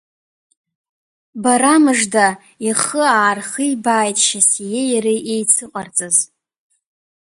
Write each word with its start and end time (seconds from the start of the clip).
Бара 1.43 1.75
мыжда, 1.83 2.27
ихы 2.67 3.01
аархибааит 3.21 4.17
Шьасиеи 4.27 4.87
иареи 4.89 5.21
еицыҟарҵаз… 5.33 6.17